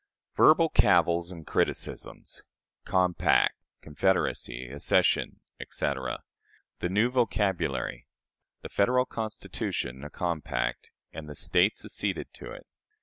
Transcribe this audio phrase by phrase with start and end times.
[0.35, 2.41] Verbal Cavils and Criticisms.
[2.85, 6.23] "Compact," "Confederacy," "Accession," etc.
[6.79, 8.07] The "New Vocabulary."
[8.63, 12.65] The Federal Constitution a Compact, and the States acceded to it.